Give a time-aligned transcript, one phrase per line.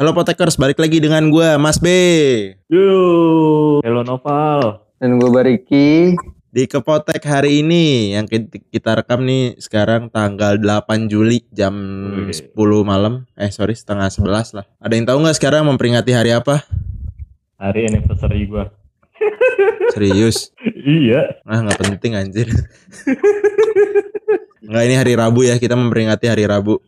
[0.00, 1.86] Halo Potekers, balik lagi dengan gue Mas B
[2.66, 2.88] Yo,
[3.84, 4.80] hello Noval.
[4.96, 6.16] Dan gue Bariki.
[6.50, 11.72] Di Kepotek hari ini yang ki- kita rekam nih sekarang tanggal 8 Juli jam
[12.26, 12.32] Wih.
[12.32, 12.50] 10
[12.82, 16.64] malam Eh sorry setengah 11 lah Ada yang tahu nggak sekarang memperingati hari apa?
[17.54, 18.72] Hari anniversary gua.
[19.94, 20.50] Serius?
[20.80, 21.38] iya.
[21.44, 22.48] Ah nggak penting anjir
[24.64, 26.80] Nggak ini hari Rabu ya kita memperingati hari Rabu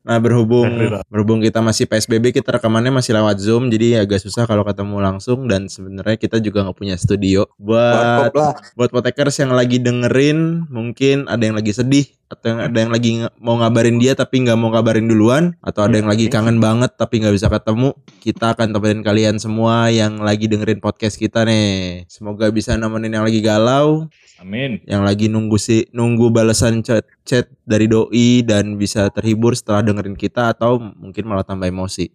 [0.00, 0.68] Nah berhubung
[1.08, 5.48] berhubung kita masih PSBB kita rekamannya masih lewat Zoom jadi agak susah kalau ketemu langsung
[5.48, 7.48] dan sebenarnya kita juga nggak punya studio.
[7.56, 8.32] Buat
[8.76, 13.10] buat potekers yang lagi dengerin mungkin ada yang lagi sedih atau yang ada yang lagi
[13.42, 17.18] mau ngabarin dia tapi nggak mau ngabarin duluan atau ada yang lagi kangen banget tapi
[17.18, 17.90] nggak bisa ketemu
[18.22, 23.26] kita akan temenin kalian semua yang lagi dengerin podcast kita nih semoga bisa nemenin yang
[23.26, 24.06] lagi galau
[24.40, 24.78] Amin.
[24.88, 30.16] yang lagi nunggu si nunggu balasan chat chat dari doi dan bisa terhibur setelah dengerin
[30.16, 32.08] kita atau mungkin malah tambah emosi.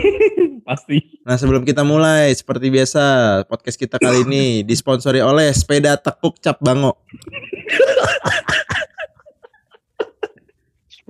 [0.68, 0.98] Pasti.
[1.22, 3.02] Nah sebelum kita mulai seperti biasa
[3.46, 6.98] podcast kita kali ini disponsori oleh sepeda tekuk cap bango.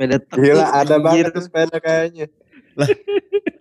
[0.00, 0.40] Sepeda tekuk.
[0.40, 2.26] Gila ada banget sepeda kayaknya.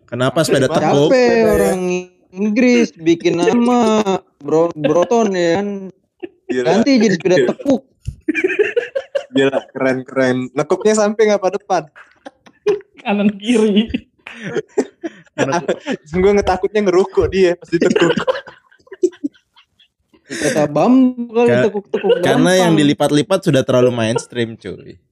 [0.08, 1.12] Kenapa sepeda tekuk?
[1.12, 1.82] Capek orang
[2.32, 4.00] Inggris bikin nama
[4.40, 5.68] bro Broton ya kan.
[6.48, 7.84] Gila, Ganti jadi sepeda tekuk.
[9.36, 10.48] gila keren keren.
[10.56, 11.92] Nekuknya samping apa depan?
[13.04, 13.92] Kanan kiri.
[16.16, 18.16] Gue ngetakutnya ngerukuk dia pas ditekuk.
[20.24, 22.24] Kata bambu kali Ka- tekuk-tekuk.
[22.24, 25.09] Karena yang dilipat-lipat sudah terlalu mainstream cuy.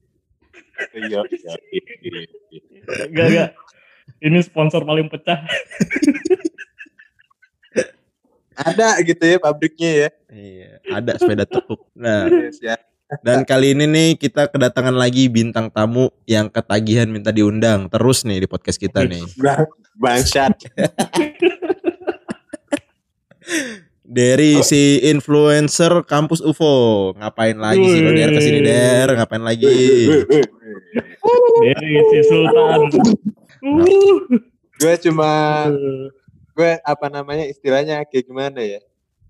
[0.94, 1.52] Iya, iya,
[2.02, 2.22] iya.
[3.10, 3.50] Gak, gak.
[4.24, 5.44] Ini sponsor paling pecah.
[8.58, 10.08] Ada gitu ya pabriknya ya.
[10.34, 11.86] Iya, ada sepeda tekuk.
[11.94, 12.74] Nah, Yes, ya.
[13.22, 18.42] dan kali ini nih kita kedatangan lagi bintang tamu yang ketagihan minta diundang terus nih
[18.42, 19.22] di podcast kita nih.
[19.38, 19.64] Bang,
[19.96, 20.52] bangsat.
[24.08, 30.08] Dari si influencer kampus UFO ngapain lagi sih lo der ke sini der ngapain lagi
[31.60, 32.80] Dari si Sultan.
[33.58, 34.18] Uh.
[34.78, 35.66] gue cuma
[36.52, 38.78] gue apa namanya istilahnya kayak gimana ya?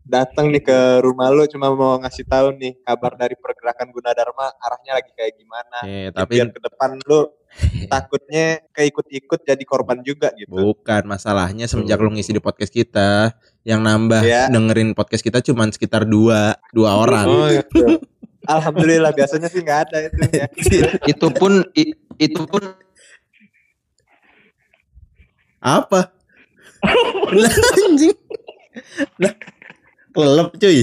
[0.04, 4.96] Datang nih ke rumah lu cuma mau ngasih tahu nih kabar dari pergerakan Gunadarma arahnya
[4.96, 5.78] lagi kayak gimana.
[5.84, 7.28] Eh, Biar tapi ke depan lu
[7.92, 10.52] takutnya keikut-ikut jadi korban juga gitu.
[10.52, 13.32] bukan masalahnya semenjak lo ngisi di podcast kita
[13.64, 14.52] yang nambah Iya.
[14.52, 18.04] dengerin podcast kita cuman sekitar dua dua orang Oh gitu.
[18.48, 20.47] Alhamdulillah biasanya sih nggak ada itu ya.
[21.12, 22.64] itu pun i- itu pun
[25.59, 26.09] apa
[27.28, 28.14] lah anjing
[29.19, 29.34] lah
[30.10, 30.81] kelelep cuy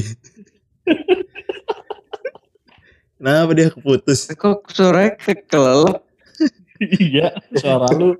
[3.15, 4.29] Kenapa dia keputus?
[4.29, 5.15] kok sore
[5.47, 6.03] kelelep.
[6.77, 8.13] iya, suara lu.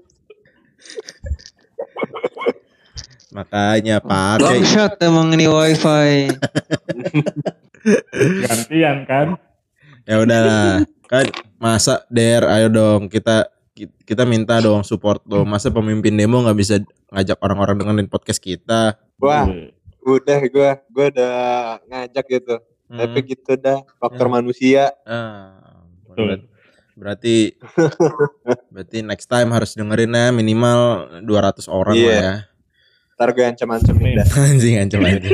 [3.29, 6.31] Makanya pakai Bangsat emang ini wifi.
[8.41, 9.27] Gantian kan.
[10.03, 11.25] ya udahlah kan
[11.55, 13.49] masa der ayo dong kita
[14.01, 16.75] kita minta dong support dong masa pemimpin demo nggak bisa
[17.09, 19.49] ngajak orang-orang dengerin podcast kita Wah,
[20.01, 21.35] udah gue gue udah
[21.83, 22.55] ngajak gitu.
[22.85, 22.99] Hmm.
[22.99, 24.35] Tapi gitu dah faktor Hmm.
[24.37, 24.93] manusia.
[25.01, 26.45] Ah, Betul.
[26.93, 27.57] berarti
[28.69, 30.79] berarti next time harus dengerin ya minimal
[31.19, 32.05] 200 orang Iya.
[32.05, 32.35] lah ya
[33.15, 34.13] Ntar gue ancam-ancamin Nih.
[34.15, 34.27] dah.
[34.47, 35.17] anjing ancam aja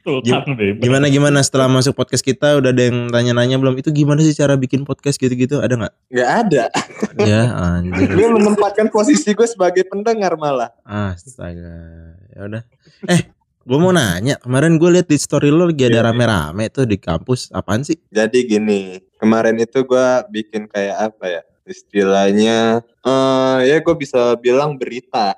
[0.00, 0.80] Sultan bebas.
[0.80, 4.54] gimana gimana setelah masuk podcast kita udah ada yang tanya-nanya belum itu gimana sih cara
[4.54, 6.64] bikin podcast gitu-gitu ada nggak Nggak ada.
[7.28, 10.70] ya anjir Gue menempatkan posisi gue sebagai pendengar malah.
[10.82, 12.14] Astaga.
[12.30, 12.62] Ya udah.
[13.06, 13.20] Eh,
[13.60, 14.36] gue mau nanya.
[14.36, 16.06] Kemarin gue lihat di story lo lagi ada Iya.
[16.06, 17.50] rame-rame tuh di kampus.
[17.50, 17.98] Apaan sih?
[18.08, 18.80] Jadi gini,
[19.16, 21.42] kemarin itu gue bikin kayak apa ya?
[21.66, 25.34] Istilahnya, eh ya gue bisa bilang berita.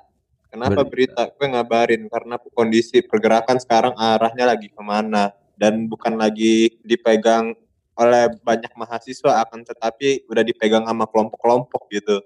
[0.49, 1.29] Kenapa berita?
[1.29, 7.53] Gue ngabarin karena kondisi pergerakan sekarang arahnya lagi ke mana dan bukan lagi dipegang
[7.93, 12.17] oleh banyak mahasiswa akan tetapi udah dipegang sama kelompok-kelompok gitu.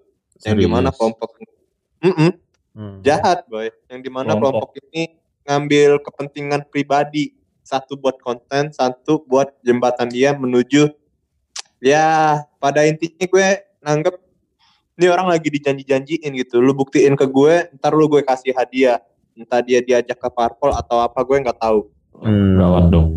[0.45, 0.97] Yang di mana Serius?
[0.99, 1.29] kelompok
[2.03, 2.31] Mm-mm,
[2.73, 2.99] Hmm.
[3.05, 3.69] jahat boy.
[3.91, 4.71] Yang di mana Kelompok.
[4.73, 5.03] kelompok ini
[5.45, 7.35] ngambil kepentingan pribadi.
[7.63, 10.91] Satu buat konten, satu buat jembatan dia menuju
[11.79, 13.49] ya pada intinya gue
[13.79, 14.15] nanggep
[14.93, 16.61] ini orang lagi dijanji-janjiin gitu.
[16.61, 19.01] Lu buktiin ke gue, ntar lu gue kasih hadiah.
[19.33, 21.89] Entah dia diajak ke parpol atau apa gue nggak tahu.
[22.21, 22.61] Hmm.
[22.61, 23.09] Gawat dong.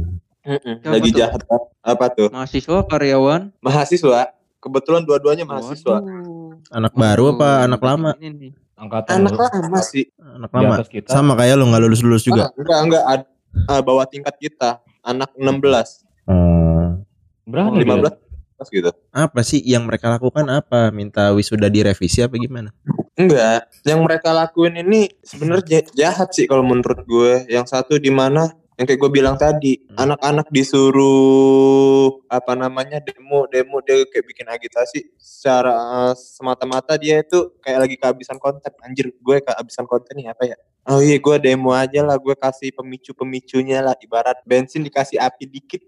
[0.47, 1.19] Siapa lagi tuh?
[1.21, 1.69] jahat banget.
[1.83, 2.29] apa tuh?
[2.33, 3.41] Mahasiswa karyawan.
[3.61, 4.21] Mahasiswa.
[4.63, 6.01] Kebetulan dua-duanya mahasiswa.
[6.01, 6.57] Waduh.
[6.73, 8.11] Anak baru apa anak lama?
[8.19, 8.53] ini nih.
[8.77, 9.45] Angkatan Anak lu.
[9.45, 10.05] lama sih.
[10.17, 10.75] Anak lama.
[10.85, 11.09] kita.
[11.13, 12.49] Sama kayak lo nggak lulus lulus juga.
[12.49, 13.05] Ah, enggak, enggak.
[13.05, 13.23] Ad,
[13.69, 14.81] ah, bawah tingkat kita.
[15.05, 16.05] Anak 16.
[16.25, 17.05] Hmm.
[17.47, 17.69] Berapa?
[17.73, 18.17] Oh, dia?
[18.17, 18.26] 15
[18.73, 18.91] gitu.
[19.13, 20.89] Apa sih yang mereka lakukan apa?
[20.89, 22.73] Minta wisuda direvisi apa gimana?
[23.17, 27.49] Enggak, yang mereka lakuin ini sebenarnya jahat sih kalau menurut gue.
[27.49, 30.05] Yang satu di mana yang kayak gue bilang tadi, Hmm.
[30.05, 37.57] anak-anak disuruh apa namanya demo, demo dia kayak bikin agitasi secara eh, semata-mata dia itu
[37.65, 38.69] kayak lagi kehabisan konten.
[38.85, 40.57] Anjir, gue kehabisan konten nih apa ya?
[40.87, 43.97] Oh iya, gue demo aja lah, gue kasih pemicu-pemicunya lah.
[43.99, 45.83] Ibarat bensin dikasih api dikit,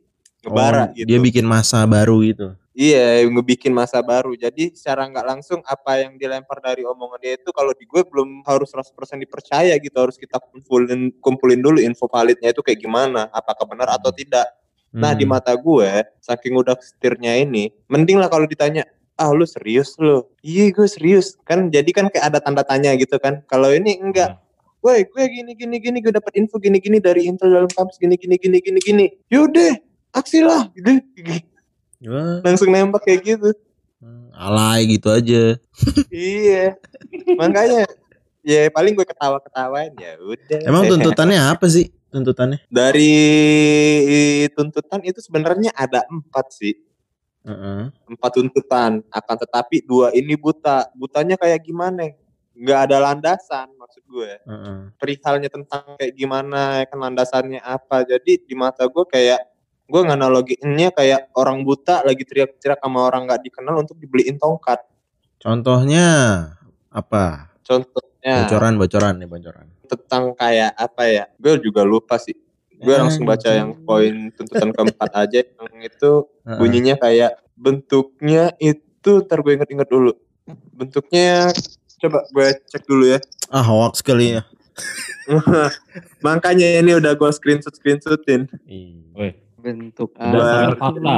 [0.44, 1.06] ngebara Oh, gitu.
[1.08, 2.48] Dia bikin masa baru gitu.
[2.78, 4.38] Iya, ngebikin masa baru.
[4.38, 8.46] Jadi secara nggak langsung apa yang dilempar dari omongan dia itu kalau di gue belum
[8.46, 9.98] harus 100% dipercaya gitu.
[9.98, 14.46] Harus kita kumpulin kumpulin dulu info validnya itu kayak gimana, apakah benar atau tidak.
[14.94, 15.34] Nah, di Hmm.
[15.34, 15.90] mata gue,
[16.22, 18.86] saking udah setirnya ini, mending lah kalau ditanya,
[19.18, 21.34] "Ah, lu serius lu?" Iya, gue serius.
[21.44, 23.42] Kan jadi kan kayak ada tanda tanya gitu kan.
[23.50, 24.38] Kalau ini enggak.
[24.78, 28.14] Woi, gue gini gini gini gue dapat info gini gini dari Intel dalam kampus gini
[28.14, 29.06] gini gini gini gini.
[29.26, 29.74] Yaudah,
[30.10, 31.02] aksi lah gitu.
[32.06, 33.50] Wah, Langsung nembak kayak gitu.
[34.30, 35.58] alay gitu aja.
[36.14, 36.78] iya
[37.34, 37.82] makanya
[38.40, 41.90] ya paling gue ketawa ketawain ya udah Emang tuntutannya apa sih?
[42.08, 42.62] Tuntutannya?
[42.70, 43.10] dari
[44.54, 46.72] tuntutan itu sebenarnya ada empat sih
[47.42, 47.90] Heeh.
[48.08, 52.14] empat tuntutan akan tetapi dua ini buta butanya kayak gimana
[52.54, 54.78] nggak ada landasan maksud gue heeh.
[54.96, 59.42] perihalnya tentang kayak gimana kan landasannya apa jadi di mata gue kayak
[59.88, 64.84] gue nganalogiinnya kayak orang buta lagi teriak-teriak sama orang nggak dikenal untuk dibeliin tongkat.
[65.40, 66.06] Contohnya
[66.92, 67.48] apa?
[67.68, 69.66] contohnya Bocoran, bocoran nih bocoran.
[69.88, 71.24] tentang kayak apa ya?
[71.36, 72.36] Gue juga lupa sih.
[72.78, 79.40] Gue langsung baca yang poin tuntutan keempat aja yang itu bunyinya kayak bentuknya itu ntar
[79.44, 80.12] gue inget-inget dulu.
[80.72, 81.52] Bentuknya
[82.00, 83.18] coba gue cek dulu ya.
[83.48, 84.42] Ah, hoax sekali ya.
[86.26, 88.46] makanya ini udah gue screenshot screenshotin
[89.12, 90.72] Woi, Bentuk apa?
[90.72, 91.14] fakta.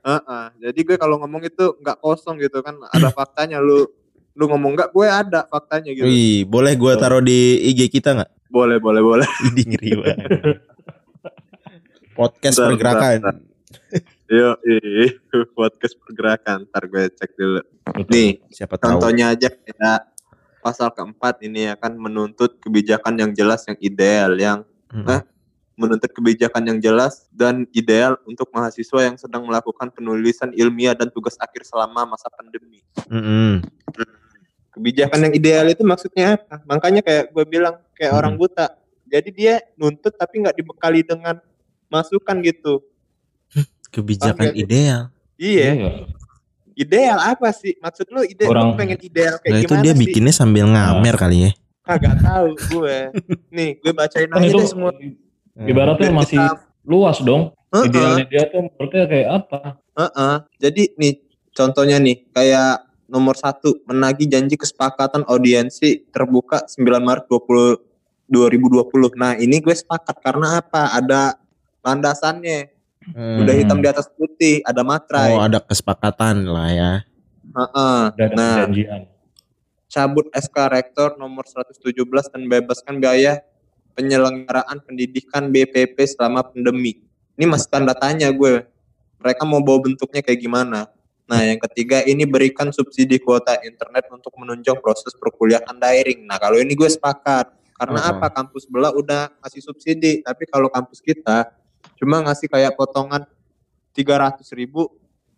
[0.00, 3.84] Heeh, jadi gue kalau ngomong itu nggak kosong gitu kan ada faktanya lu
[4.32, 8.30] lu ngomong nggak gue ada faktanya gitu Wih, boleh gua taruh di IG kita nggak?
[8.48, 10.30] boleh boleh boleh Ini ngeri banget.
[12.10, 13.18] Podcast Bentar, pergerakan.
[13.20, 13.36] bentar,
[14.28, 15.10] Yo, ih,
[15.56, 16.64] podcast pergerakan.
[16.64, 17.60] Ntar gue cek dulu.
[18.08, 18.96] Nih, Siapa tahu.
[18.96, 20.00] contohnya aja kayak
[20.58, 24.58] pasal keempat ini akan menuntut kebijakan yang jelas, yang ideal, yang
[24.88, 25.04] Mm-mm.
[25.04, 25.22] Hah?
[25.78, 31.38] Menuntut kebijakan yang jelas dan ideal untuk mahasiswa yang sedang melakukan penulisan ilmiah dan tugas
[31.38, 32.82] akhir selama masa pandemi.
[33.06, 33.62] Mm-mm.
[34.68, 36.60] Kebijakan yang ideal itu maksudnya apa?
[36.66, 38.20] Makanya kayak gue bilang kayak Hmm.
[38.20, 38.74] orang buta.
[39.06, 41.38] Jadi dia nuntut tapi nggak dibekali dengan
[41.86, 42.82] masukan gitu.
[43.88, 44.58] Kebijakan Oke.
[44.58, 45.08] ideal.
[45.34, 46.04] Iya.
[46.74, 47.74] Ideal apa sih?
[47.78, 50.00] Maksud lu ide Orang- lu pengen ideal kayak Nah, itu gimana dia sih?
[50.04, 51.52] bikinnya sambil ngamer kali ya.
[51.82, 52.96] Kagak tahu gue.
[53.56, 54.92] Nih, gue bacain Kan aja itu deh semua.
[55.60, 57.42] Ibaratnya Biar masih kita- luas dong.
[57.68, 59.58] Heeh, Idealnya dia tuh menurutnya kayak apa?
[59.92, 60.36] heeh.
[60.58, 61.14] Jadi nih,
[61.50, 67.76] contohnya nih, kayak nomor satu, menagih janji kesepakatan audiensi terbuka 9 Maret 20,
[68.26, 69.12] 2020.
[69.14, 70.92] Nah, ini gue sepakat karena apa?
[70.92, 71.36] Ada
[71.82, 72.72] landasannya.
[73.08, 73.40] Hmm.
[73.40, 75.32] Udah hitam di atas putih, ada matrai.
[75.32, 76.92] Oh, ada kesepakatan lah ya.
[77.48, 78.00] Heeh.
[78.14, 79.00] Dan Nah, perjanjian.
[79.88, 83.40] cabut SK Rektor nomor 117 dan bebaskan biaya
[83.98, 87.02] penyelenggaraan pendidikan BPP selama pandemi.
[87.34, 88.62] Ini masih tanda tanya gue.
[89.18, 90.86] Mereka mau bawa bentuknya kayak gimana?
[91.26, 96.22] Nah, yang ketiga ini berikan subsidi kuota internet untuk menunjang proses perkuliahan daring.
[96.30, 97.50] Nah, kalau ini gue sepakat.
[97.74, 98.22] Karena Uh-uh.
[98.22, 98.26] apa?
[98.30, 101.50] Kampus belah udah kasih subsidi, tapi kalau kampus kita
[101.98, 103.26] cuma ngasih kayak potongan
[103.94, 104.90] 300 ribu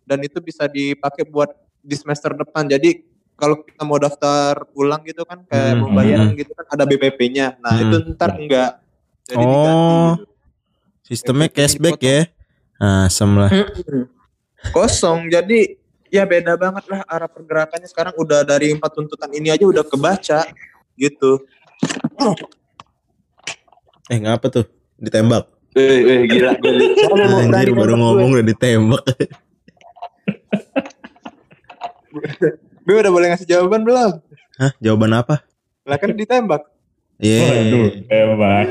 [0.05, 2.65] dan itu bisa dipakai buat di semester depan.
[2.65, 3.10] Jadi
[3.41, 7.57] kalau kita mau daftar ulang gitu kan kayak Hmm, mau bayaran gitu kan ada BPP-nya.
[7.57, 7.81] Nah, Hmm.
[7.89, 8.77] itu ntar enggak.
[9.25, 9.49] Jadi Oh.
[9.49, 10.25] diganti gitu.
[11.01, 12.13] Sistemnya BPP cashback dipotong.
[12.13, 12.21] ya.
[12.77, 13.49] Nah, sem lah.
[13.49, 14.05] Mm-mm.
[14.69, 15.19] Kosong.
[15.27, 15.59] Jadi
[16.13, 20.45] ya beda banget lah arah pergerakannya sekarang udah dari empat tuntutan ini aja udah kebaca
[20.93, 21.41] gitu.
[24.05, 24.69] Eh, ngapa tuh?
[25.01, 25.49] Ditembak.
[25.73, 26.51] Eh, eh gila.
[27.41, 29.01] Anjir, baru ngomong udah ditembak.
[32.91, 34.19] Gue udah boleh ngasih jawaban belum?
[34.59, 35.47] Hah, jawaban apa?
[35.87, 36.67] Lah kan ditembak.
[37.23, 37.39] Iya.
[37.39, 38.67] Waduh, hebat.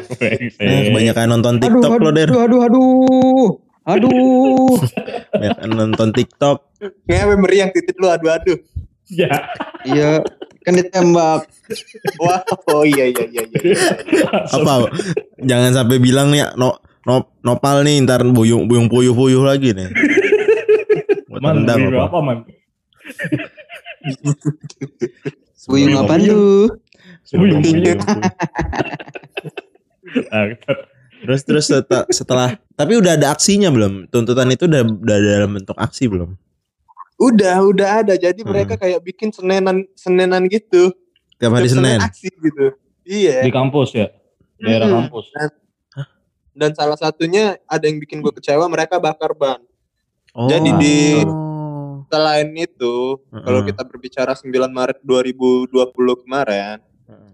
[0.61, 2.29] Eh, kebanyakan nonton Aduh, TikTok lo, Der.
[2.29, 3.49] aduh, aduh, aduh,
[3.89, 4.77] aduh.
[5.33, 6.59] Kebanyakan nonton TikTok.
[7.09, 8.61] Ngewe meriang titit lu adu-adu.
[9.09, 9.49] Ya.
[9.89, 10.21] Iya,
[10.69, 11.49] kan ditembak.
[12.21, 12.45] Wah,
[12.77, 13.75] oh iya iya iya iya.
[14.53, 14.93] Apa?
[15.41, 16.77] Jangan sampai bilang nih no,
[17.09, 19.89] no nopal nih ntar buyung buyung puyuh puyuh lagi nih.
[21.33, 22.12] Buat Man, tendang buyung apa?
[22.12, 22.39] apa man?
[25.71, 26.67] Buyung apa lu?
[27.31, 28.07] Buyung kita-
[31.21, 34.09] Terus terus setelah, setelah tapi udah ada aksinya belum?
[34.09, 36.33] Tuntutan itu udah udah dalam bentuk aksi belum?
[37.21, 38.14] Udah, udah ada.
[38.17, 38.49] Jadi Hmm.
[38.49, 40.88] mereka kayak bikin senenan senenan gitu.
[41.37, 42.00] Tiap hari Senin.
[42.00, 42.73] aksi gitu.
[43.05, 43.45] Iya.
[43.45, 44.09] Di kampus ya.
[44.57, 44.97] Daerah Mm-mm.
[45.09, 45.29] kampus.
[46.50, 49.61] Dan salah satunya ada yang bikin gue kecewa mereka bakar ban.
[50.33, 50.49] Oh.
[50.49, 51.50] Jadi di- Oh.
[52.11, 55.95] Selain itu, kalau kita berbicara 9 Maret 2020
[56.26, 56.83] kemarin,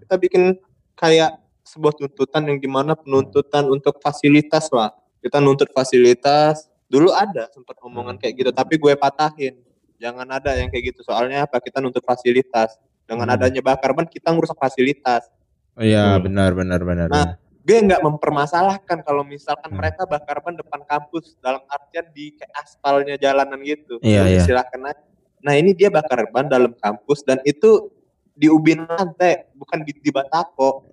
[0.04, 0.60] kita bikin
[0.92, 4.92] kayak sebuah tuntutan yang di mana penuntutan untuk fasilitas lah.
[5.24, 6.68] Kita nuntut fasilitas.
[6.86, 9.58] Dulu ada sempat omongan kayak gitu, tapi gue patahin.
[9.96, 11.02] Jangan ada yang kayak gitu.
[11.08, 11.58] Soalnya apa?
[11.58, 12.76] Kita nuntut fasilitas.
[13.08, 15.26] Dengan adanya bakar ban, kita ngurus fasilitas.
[15.72, 16.24] Oh, Iya, Betul.
[16.30, 17.08] benar benar benar.
[17.08, 17.45] Nah, benar.
[17.66, 19.76] Gue nggak mempermasalahkan kalau misalkan Hmm.
[19.76, 23.98] mereka bakar ban depan kampus dalam artian di kayak aspalnya jalanan gitu.
[23.98, 24.40] Iya, Ya, iya.
[24.40, 25.02] Silakan aja.
[25.38, 27.90] Nah ini dia bakar ban dalam kampus dan itu
[28.32, 30.86] di ubin lantai bukan di, di batako.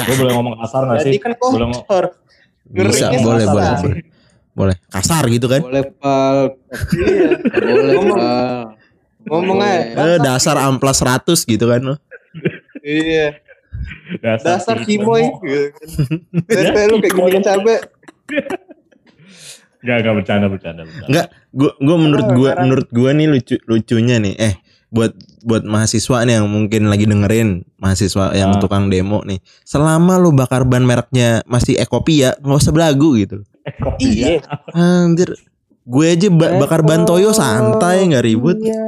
[0.00, 1.20] Gue boleh ngomong kasar gak Jadi sih?
[1.20, 1.84] kan Boleh ngomong.
[1.84, 2.04] kotor.
[2.64, 3.52] Bisa, Ngerinya boleh, kasar.
[3.52, 4.02] boleh, boleh.
[4.50, 4.76] Boleh.
[4.88, 5.60] Kasar gitu kan?
[5.60, 6.38] Boleh pal.
[6.96, 7.28] Iya.
[7.52, 8.58] Boleh Ngomong- pal.
[9.22, 9.78] Ngomong Boleh.
[9.92, 10.02] aja.
[10.06, 11.94] Eh, dasar amplas 100 gitu kan lo.
[12.80, 13.36] Iya.
[14.22, 15.14] Dasar Kimo.
[15.16, 15.24] kimoy.
[15.42, 15.72] Gitu.
[16.46, 17.76] Dasar lu kayak gini cabe.
[19.80, 21.06] Gak, gak bercanda, bercanda, bercanda.
[21.08, 22.62] Enggak, gua gua menurut Oh, gua sekarang.
[22.62, 24.34] menurut gua nih lucu lucunya nih.
[24.36, 24.54] Eh,
[24.88, 28.60] buat buat mahasiswa nih yang mungkin lagi dengerin, mahasiswa yang Ah.
[28.60, 29.40] tukang demo nih.
[29.62, 33.40] Selama lu bakar ban mereknya masih Ekopia, nggak usah belagu gitu.
[33.78, 34.28] Kopi Iya.
[34.36, 34.40] ya.
[34.70, 35.32] Anjir.
[35.82, 38.60] Gue aja ba- bakar ban Toyo santai nggak ribut.
[38.60, 38.84] Iya.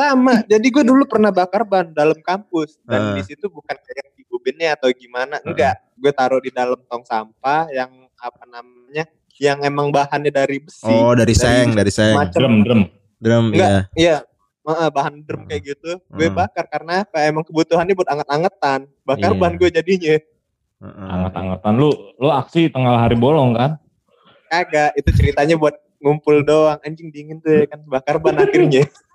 [0.00, 0.34] Sama.
[0.44, 3.14] Jadi gue dulu pernah bakar ban dalam kampus dan Ah.
[3.14, 5.36] di situ bukan kayak di ubinnya atau gimana.
[5.42, 5.76] Enggak.
[5.94, 9.04] Gue taruh di dalam tong sampah yang apa namanya?
[9.36, 10.84] Yang emang bahannya dari besi.
[10.84, 12.12] Oh, dari seng, dari seng.
[12.12, 12.80] macam Drum, drum.
[13.16, 13.68] Drum Enggak.
[13.68, 13.80] ya.
[13.94, 14.16] Iya.
[14.60, 15.96] Heeh, bahan drum kayak gitu.
[16.06, 16.36] Gue Hmm.
[16.36, 17.24] bakar karena apa?
[17.24, 18.80] Emang kebutuhannya buat anget-angetan.
[19.02, 19.40] Bakar Iya.
[19.40, 20.16] ban gue jadinya.
[20.80, 21.08] Heeh.
[21.10, 21.72] Anget-angetan.
[21.74, 23.76] Lu, lu aksi tengah hari bolong kan?
[24.46, 26.80] Kagak, itu ceritanya buat ngumpul doang.
[26.80, 28.84] Anjing dingin tuh ya kan bakar ban akhirnya.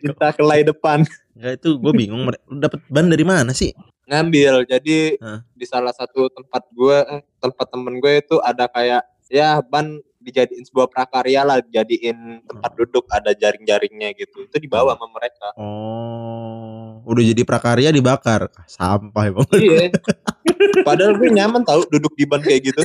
[0.00, 1.06] Kita kelai depan.
[1.32, 3.70] Enggak itu gue bingung mere- lu dapet ban dari mana sih?
[4.06, 5.42] ngambil jadi Hah?
[5.50, 10.62] di salah satu tempat gue eh, tempat temen gue itu ada kayak ya ban dijadiin
[10.62, 17.22] sebuah prakarya lah jadiin tempat duduk ada jaring-jaringnya gitu itu dibawa sama mereka Oh, udah
[17.24, 18.46] jadi prakarya dibakar.
[18.64, 19.46] Sampah emang.
[19.52, 19.90] iya
[20.86, 22.82] padahal gue nyaman tau duduk di ban kayak gitu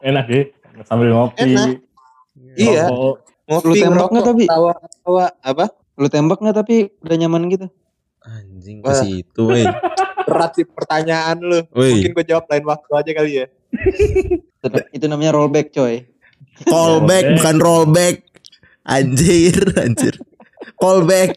[0.00, 0.42] Enak ya.
[0.84, 1.48] Sambil ngopi.
[1.48, 1.80] Enak.
[2.60, 2.92] Iya.
[2.92, 3.16] rokok.
[3.44, 4.44] Lu ngopi tembak nggak tapi?
[4.46, 4.72] tawa
[5.02, 7.66] tawa apa Lu tembak nggak tapi udah nyaman gitu?
[8.22, 9.66] Anjing ke situ, weh.
[10.22, 13.46] berat sih pertanyaan lu Woi, mungkin gue jawab lain waktu aja kali ya
[14.56, 16.06] Itu, itu namanya rollback coy.
[16.62, 17.36] callback Rollback.
[17.36, 18.16] bukan rollback.
[18.84, 20.14] Anjir, anjir.
[20.74, 21.34] Callback.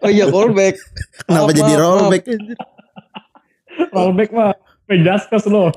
[0.00, 0.80] Oh iya rollback.
[1.22, 2.22] Kenapa jadi rollback?
[3.90, 4.56] Rollback mah.
[4.88, 5.68] Pejaskes lo.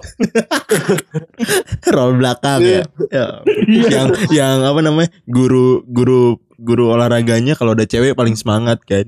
[1.93, 2.87] Roll belakang ya.
[3.11, 3.43] ya.
[3.67, 3.87] Iya.
[3.91, 5.11] yang yang apa namanya?
[5.27, 9.03] Guru guru guru olahraganya kalau ada cewek paling semangat kan.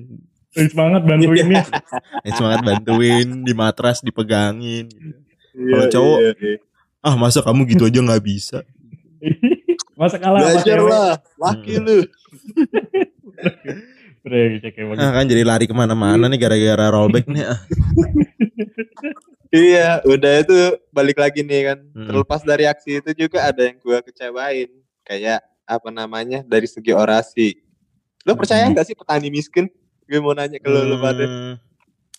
[0.52, 1.64] Semangat bantuin nih.
[2.28, 4.92] Yang semangat bantuin di matras dipegangin.
[4.92, 5.24] gitu.
[5.54, 6.56] Kalau Iya, cowok, iya, iya.
[7.00, 8.60] Ah masa kamu gitu aja nggak bisa?
[9.94, 12.02] Masa kalah sama belajar lah laki lu
[14.26, 17.44] Brengsek kayak Ah, kan jadi lari ke mana-mana nih gara-gara rollback nih.
[19.54, 20.58] Iya, udah itu
[20.90, 21.80] balik lagi nih kan.
[21.94, 22.08] Hmm.
[22.10, 24.70] Terlepas dari aksi itu juga ada yang gua kecewain.
[25.04, 27.62] Kayak apa namanya dari segi orasi.
[28.24, 28.74] Lo percaya Hmm.
[28.74, 29.70] nggak sih petani miskin?
[30.04, 31.22] Gue mau nanya ke lo, lo pada.
[31.22, 31.54] Hmm,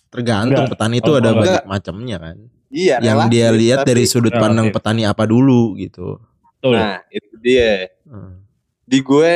[0.08, 0.72] Tergantung Enggak.
[0.72, 1.42] petani itu Oh, ada enggak.
[1.42, 2.36] banyak macamnya kan.
[2.70, 4.76] Iya, Yang relatif, dia lihat tapi- dari sudut pandang Relatif.
[4.78, 6.08] petani apa dulu gitu.
[6.54, 6.72] Betul.
[6.72, 7.90] Nah, itu dia.
[8.04, 8.46] Hmm,
[8.84, 9.32] Di gue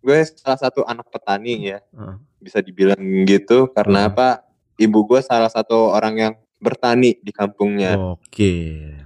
[0.00, 1.78] gue salah satu anak petani ya.
[1.90, 2.16] hmm.
[2.38, 4.10] Bisa dibilang gitu karena Hmm.
[4.10, 4.28] apa?
[4.74, 8.16] Ibu gue salah satu orang yang bertani di kampungnya.
[8.16, 8.52] Oke.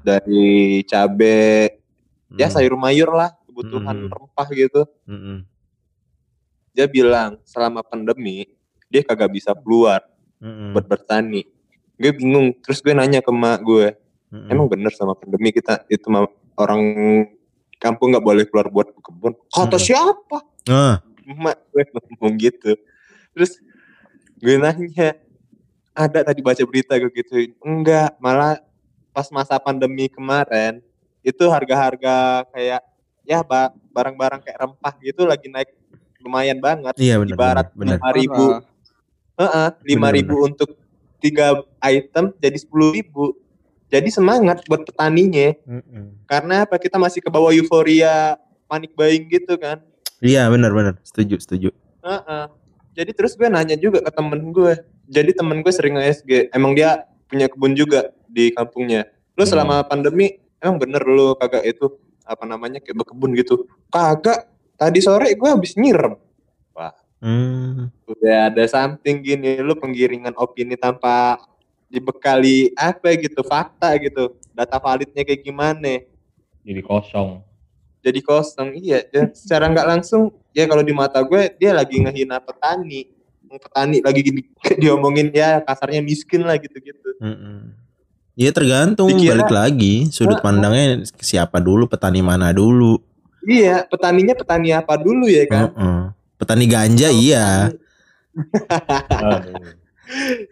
[0.00, 1.74] Dari cabe,
[2.32, 4.12] ya Hmm, sayur mayur lah, kebutuhan Hmm.
[4.14, 4.86] rempah gitu.
[5.04, 5.42] hmm,
[6.70, 8.46] Dia bilang selama pandemi
[8.86, 10.06] dia kagak bisa keluar
[10.38, 11.42] hmm, buat bertani.
[11.98, 12.54] Gue bingung.
[12.62, 13.98] Terus gue nanya ke mak gue,
[14.30, 14.48] hmm.
[14.48, 16.06] emang bener sama pandemi kita itu
[16.54, 16.82] orang
[17.76, 19.34] kampung nggak boleh keluar buat kebun?
[19.50, 19.82] Kata Hmm.
[19.82, 20.38] siapa?
[20.70, 22.72] Ah, Mak gue ngomong gitu.
[23.36, 23.60] Terus
[24.38, 25.18] gue nanya,
[25.98, 27.50] ada tadi baca berita gue gituin.
[27.58, 28.62] Enggak, malah
[29.10, 30.78] pas masa pandemi kemarin
[31.26, 32.82] itu harga-harga kayak
[33.26, 35.74] ya ba- barang-barang kayak rempah gitu lagi naik
[36.22, 36.94] lumayan banget.
[37.02, 37.34] iya benar.
[37.34, 37.98] Ibarat benar.
[37.98, 38.44] lima ribu,
[39.82, 40.70] lima ribu untuk
[41.18, 43.34] tiga item jadi sepuluh ribu.
[43.88, 45.56] Jadi semangat buat petaninya.
[45.64, 46.08] Hmm, hmm.
[46.28, 46.76] Karena apa?
[46.76, 48.36] Kita masih ke bawah euforia
[48.68, 49.80] panik buying gitu kan.
[50.20, 50.94] Iya benar benar.
[51.02, 51.68] Setuju setuju.
[52.04, 52.44] Heeh.
[52.92, 54.76] Jadi terus gue nanya juga ke temen gue.
[55.08, 56.52] Jadi temen gue sering nge-SG.
[56.52, 59.08] Emang dia punya kebun juga di kampungnya.
[59.34, 59.50] Lu Hmm.
[59.50, 61.88] selama pandemi emang bener lu kagak itu
[62.22, 63.64] apa namanya kayak berkebun gitu?
[63.88, 64.46] Kagak.
[64.78, 66.14] tadi sore gue habis nyirem
[67.18, 67.90] Hmm.
[68.06, 71.34] udah ada something gini lu penggiringan opini tanpa
[71.90, 75.98] dibekali apa gitu fakta gitu data validnya kayak gimana
[76.62, 77.42] Jadi kosong.
[78.06, 82.38] jadi kosong iya dan secara nggak langsung ya kalau di mata gue dia lagi ngehina
[82.38, 83.10] petani
[83.50, 84.40] petani lagi gini,
[84.80, 87.72] diomongin ya kasarnya miskin lah gitu-gitu Mm-mm.
[88.34, 93.00] Ya tergantung Dikira- balik lagi sudut pandangnya siapa dulu petani mana dulu.
[93.40, 96.00] iya petaninya petani apa dulu ya kan Heeh.
[96.36, 97.72] Petani ganja iya.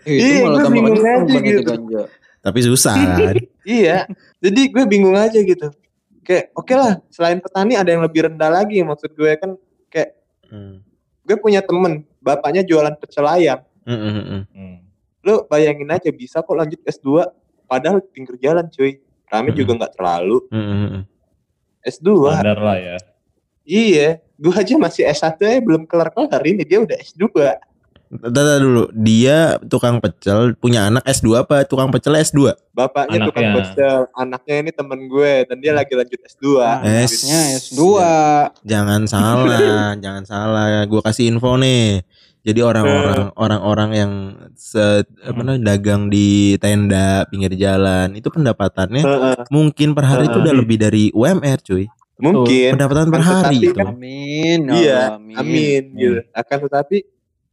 [0.03, 1.63] Itu Iya, malah gue bingung aja gitu.
[1.65, 2.03] ganja.
[2.41, 3.35] Tapi susah kan.
[3.69, 4.07] iya
[4.39, 5.75] jadi gue bingung aja gitu
[6.23, 9.55] kayak oke lah selain petani ada yang lebih rendah lagi maksud gue kan
[9.89, 10.15] kayak
[10.47, 10.79] Hmm.
[11.27, 14.43] Gue punya temen bapaknya jualan pecel ayam Mm-mm, mm-mm.
[14.51, 14.77] Hmm.
[15.21, 17.27] lu bayangin aja bisa kok lanjut S2
[17.67, 19.59] padahal pinggir jalan cuy rame Hmm.
[19.59, 21.03] juga nggak terlalu mm-mm.
[21.83, 22.97] S2 Sadar lah ya.
[23.63, 27.27] iya gue aja masih S1 aja belum kelar-kelar ini dia udah S2
[28.09, 32.55] Tata dulu, dia tukang pecel punya anak S2 apa tukang pecel S2?
[32.71, 33.57] bapaknya tukang Anaknya.
[33.65, 36.45] pecel anaknya ini temen gue dan dia lagi lanjut S2
[36.83, 37.81] Eh, Anaknya S2.
[38.63, 39.59] Jangan salah,
[40.05, 40.67] jangan salah.
[40.85, 42.07] Gua kasih info nih.
[42.43, 44.13] Jadi orang-orang orang-orang yang
[44.55, 50.39] se, apa namanya, dagang di tenda pinggir jalan itu pendapatannya Heeh, mungkin per hari itu
[50.39, 51.91] udah lebih dari UMR cuy.
[52.17, 54.61] mungkin Pendapatan per hari kan- Amin.
[54.65, 55.83] ya Iya, amin, Amin.
[55.93, 56.23] gitu.
[56.31, 57.03] Akan tetapi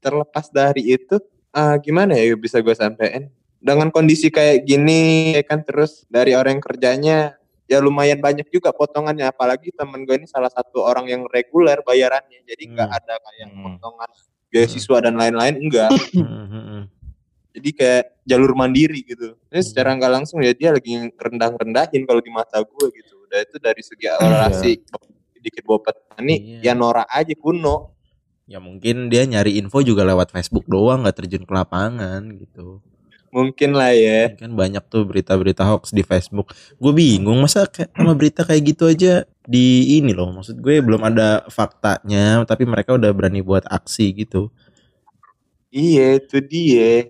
[0.03, 3.31] terlepas dari itu, ah, gimana ya bisa gue sampein?
[3.63, 7.17] Dengan kondisi kayak gini, ya kan terus dari orang yang kerjanya
[7.63, 9.31] ya lumayan banyak juga potongannya.
[9.31, 12.99] Apalagi temen gue ini salah satu orang yang reguler bayarannya, jadi nggak Hmm.
[12.99, 13.63] ada kayak Hmm.
[13.63, 14.09] potongan
[14.51, 15.89] beasiswa dan lain-lain, enggak.
[16.11, 16.83] Hmm, hmm, hmm.
[17.53, 19.37] Jadi kayak jalur mandiri gitu.
[19.47, 23.13] Ini secara nggak langsung ya dia lagi rendah-rendahin kalau di mata gue gitu.
[23.25, 24.71] Udah itu dari segi relasi
[25.39, 26.71] dikit bawa petani, Iya.
[26.71, 27.91] ya norak aja kuno.
[28.53, 32.85] Ya mungkin dia nyari info juga lewat Facebook doang nggak terjun ke lapangan gitu.
[33.33, 34.29] Mungkin lah ya.
[34.37, 36.53] Kan banyak tuh berita-berita hoax di Facebook.
[36.77, 40.29] Gue bingung masa kayak sama berita kayak gitu aja di ini loh.
[40.37, 44.53] Maksud gue belum ada faktanya tapi mereka udah berani buat aksi gitu.
[45.73, 47.09] Iya, itu dia.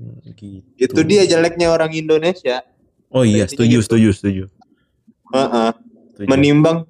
[0.00, 0.64] Hmm, Gitu.
[0.80, 2.64] Itu dia jeleknya orang Indonesia.
[3.12, 3.84] Oh iya, Intinya setuju, gitu.
[3.84, 4.44] setuju, setuju.
[5.36, 5.70] Heeh.
[6.16, 6.28] setuju.
[6.32, 6.88] Menimbang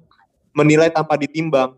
[0.55, 1.75] menilai tanpa ditimbang.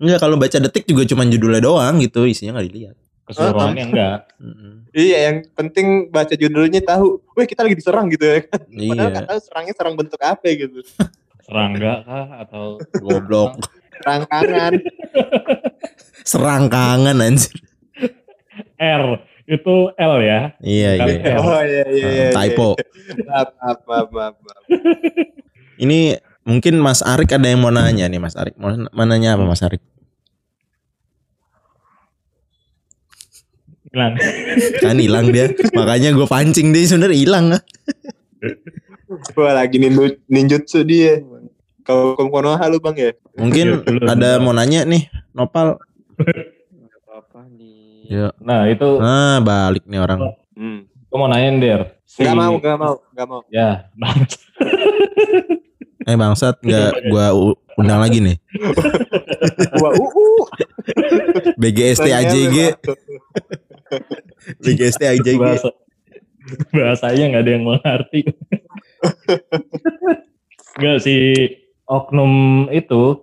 [0.00, 2.96] Enggak kalau baca detik juga cuman judulnya doang gitu, isinya nggak dilihat.
[3.22, 4.18] Keseluruhannya enggak.
[4.92, 8.60] Iya, yang penting baca judulnya tahu, weh kita lagi diserang gitu ya kan.
[8.66, 10.80] Padahal Iya, tahu serangnya serang bentuk apa gitu.
[11.42, 13.62] Serangga kah atau goblok.
[14.02, 14.72] Rangkangan.
[16.26, 17.54] Serangkangan anjir.
[18.78, 19.04] R
[19.46, 20.40] itu L ya.
[20.62, 21.34] Iya, Kali iya.
[21.38, 22.26] Oh iya iya iya.
[22.30, 22.78] Ah, typo.
[23.26, 24.62] Maaf, maaf, maaf, maaf, maaf.
[25.78, 28.54] Ini mungkin Mas Arik ada yang mau nanya nih Mas Arik.
[28.56, 29.82] Mau mau nanya apa Mas Arik?
[33.84, 34.14] Hilang.
[34.78, 35.52] Kan hilang dia.
[35.70, 37.62] Makanya gue pancing dia sebenarnya hilang ah.
[39.34, 41.20] Wah lagi ninju, ninjutsu dia.
[41.82, 43.10] Kau kau konoha lu bang ya?
[43.34, 45.76] Mungkin Iya, ada mau nanya nih, Nopal.
[46.16, 48.30] Apa-apa di Ya.
[48.38, 50.32] Nah itu Nah, balik nih orang.
[50.54, 50.86] Hmm.
[50.86, 52.00] gue mau nanyain Der.
[52.08, 53.40] Si- Gak mau, gak mau, gak mau.
[53.48, 54.16] Ya, bang.
[56.02, 58.36] Eh bangsat nggak gua u- undang lagi nih.
[59.78, 60.42] Uh, uh.
[61.54, 62.56] BGST AJG,
[64.58, 65.38] BGST AJG.
[65.38, 65.70] Bahasa,
[66.70, 68.20] bahasanya nggak ada yang mengerti.
[70.72, 71.14] Enggak si
[71.84, 72.32] oknum
[72.70, 73.20] itu,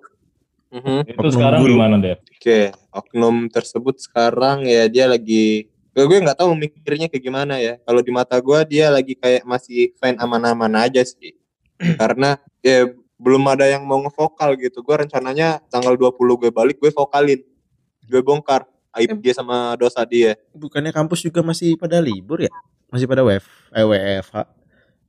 [0.69, 0.97] Mhm.
[1.03, 1.73] itu Oknum sekarang guru.
[1.75, 2.17] gimana Der?
[2.21, 7.75] Oke, oknum tersebut sekarang ya dia lagi gue gue nggak tahu mikirnya kayak gimana ya.
[7.81, 11.35] Kalau di mata gue dia lagi kayak masih fine aman-aman aja sih.
[11.79, 12.85] Karena ya
[13.19, 14.79] belum ada yang mau ngevokal gitu.
[14.83, 17.39] Gue rencananya tanggal 20 gue balik gue vokalin.
[18.07, 20.35] Gue bongkar aib dia sama dosa dia.
[20.51, 22.51] Bukannya kampus juga masih pada libur ya?
[22.89, 24.35] Masih pada WF, eh, WFH.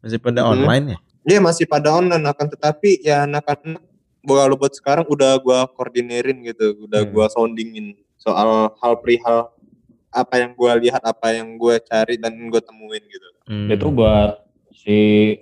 [0.04, 0.50] Masih pada Mhm.
[0.50, 0.98] online ya?
[1.20, 3.80] Dia masih pada online akan tetapi ya anak-anak
[4.20, 7.12] kalau buat sekarang udah gue koordinirin gitu, udah Hmm.
[7.12, 7.86] gue soundingin
[8.20, 9.48] soal hal perihal
[10.12, 13.28] apa yang gue lihat, apa yang gue cari dan gue temuin gitu.
[13.48, 13.68] Hmm.
[13.72, 14.44] Itu buat
[14.76, 15.36] si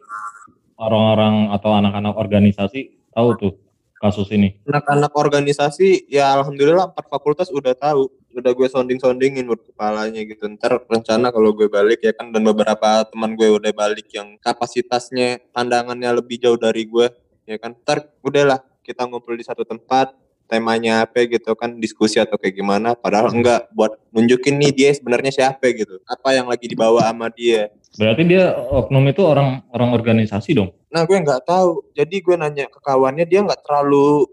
[0.78, 3.54] orang-orang atau anak-anak organisasi tahu tuh
[3.98, 4.54] kasus ini.
[4.62, 8.06] anak-anak organisasi ya alhamdulillah empat fakultas udah tahu.
[8.30, 10.46] Udah gue sounding soundingin buat kepalanya gitu.
[10.46, 15.42] Ntar rencana kalau gue balik ya kan dan beberapa teman gue udah balik yang kapasitasnya
[15.50, 17.10] pandangannya lebih jauh dari gue
[17.50, 17.74] ya kan.
[17.74, 20.14] Ntar udahlah kita ngumpul di satu tempat
[20.48, 25.30] temanya apa gitu kan diskusi atau kayak gimana padahal enggak buat nunjukin nih dia sebenarnya
[25.30, 30.52] siapa gitu apa yang lagi dibawa sama dia Berarti dia oknum itu orang orang organisasi
[30.52, 30.70] dong.
[30.92, 31.88] Nah gue nggak tahu.
[31.96, 34.28] Jadi gue nanya ke kawannya dia nggak terlalu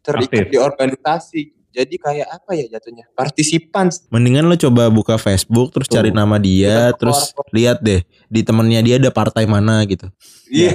[0.00, 0.52] terikat Aktif.
[0.54, 1.42] di organisasi.
[1.70, 3.06] Jadi kayak apa ya jatuhnya?
[3.14, 3.94] Partisipan.
[4.10, 8.82] Mendingan lo coba buka Facebook terus cari nama dia, Kita terus lihat deh di temennya
[8.82, 10.10] dia ada partai mana gitu.
[10.50, 10.74] Iya.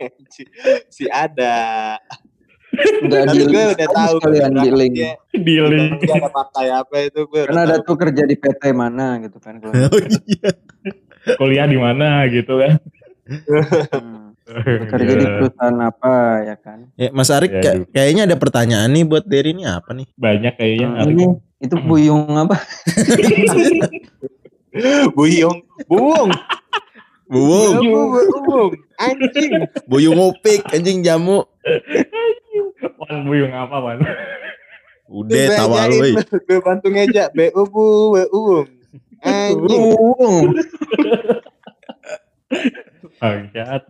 [0.94, 1.98] si ada.
[3.02, 4.92] Enggak Tapi di gue udah tahu sekalian di link.
[4.94, 5.90] dia, Di link.
[6.00, 7.84] dia ada partai apa itu gue udah ada tahu.
[7.84, 9.58] tuh kerja di PT mana gitu kan.
[9.58, 10.50] kalau- Oh iya.
[11.34, 12.76] Kuliah di mana gitu kan.
[13.24, 14.32] Hmm.
[14.84, 15.32] Kerja di Iya.
[15.36, 16.12] perusahaan apa
[16.42, 16.78] ya kan.
[16.94, 20.06] Ya, Mas Arik Ya, kayak- kayaknya ada pertanyaan nih buat Derry ini apa nih?
[20.14, 20.86] Banyak kayaknya.
[20.92, 21.24] Hmm, ini
[21.58, 22.60] itu buyung apa?
[25.12, 25.58] Buyung.
[25.88, 26.30] Buung.
[27.32, 28.70] Buung, Buung.
[29.00, 29.64] Anjing.
[29.88, 31.48] buyung upik, anjing jamu.
[33.00, 34.04] Wan buyung apa wan?
[35.08, 35.96] Udah tawa lu.
[35.96, 36.12] woi.
[36.44, 37.32] Gue bantu ngejak.
[37.32, 37.84] Bu bu
[38.28, 38.68] buung.
[39.24, 39.64] Anjing.
[39.64, 40.52] Buyung.
[43.16, 43.82] Bangsat.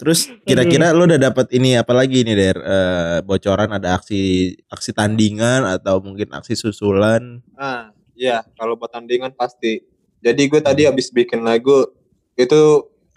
[0.00, 2.56] Terus kira-kira lo udah dapat ini apa lagi nih Der?
[2.56, 7.44] Eh, bocoran ada aksi aksi tandingan atau mungkin aksi susulan?
[7.56, 9.89] Ah, iya, kalau buat tandingan pasti.
[10.20, 11.88] Jadi gue tadi habis bikin lagu
[12.34, 12.60] itu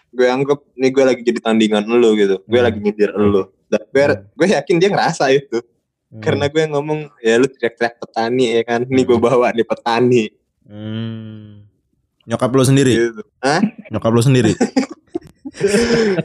[0.09, 2.39] gue anggap nih gue lagi jadi tandingan lu gitu.
[2.45, 2.67] Gue Hmm.
[2.67, 3.49] lagi nyindir lu.
[3.67, 4.03] Dan gue,
[4.37, 5.59] gue yakin dia ngerasa itu.
[6.09, 6.21] Hmm.
[6.21, 8.81] Karena gue ngomong ya lu teriak-teriak petani ya kan.
[8.85, 10.23] Nih gue bawa nih petani.
[10.63, 11.65] Hmm.
[12.23, 12.93] Nyokap lo sendiri?
[12.95, 13.23] Gitu.
[13.39, 13.59] Hah?
[13.91, 14.53] Nyokap lo sendiri?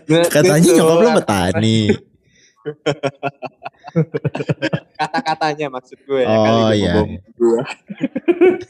[0.08, 0.80] Nah, Katanya gitu.
[0.80, 1.78] nyokap lo petani.
[4.98, 7.20] Kata-katanya maksud gue ya Oh, kali gue iya, iya.
[7.36, 7.60] gue.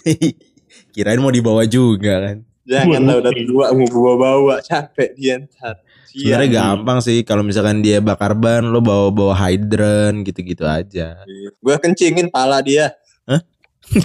[0.90, 2.38] Kirain mau dibawa juga kan.
[2.64, 5.80] Jangan lah udah tua mau bawa-bawa capek dia ntar.
[6.10, 6.36] Iya.
[6.36, 11.16] Sebenarnya gampang sih kalau misalkan dia bakar ban lo bawa-bawa hydrant gitu-gitu aja.
[11.58, 12.92] Gue kencingin pala dia.
[13.24, 13.40] Hah?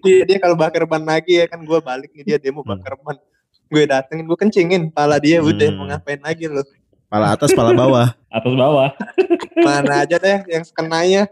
[0.00, 2.78] Iya dia kalau bakar ban lagi ya kan gue balik nih dia dia mau Hmm.
[2.78, 3.18] bakar ban.
[3.66, 5.76] Gue datengin gue kencingin pala dia udah Hmm.
[5.76, 6.62] mau ngapain lagi lo.
[7.10, 8.14] Pala atas, pala bawah.
[8.30, 8.94] Atas bawah.
[9.66, 11.26] Mana aja deh yang sekenanya.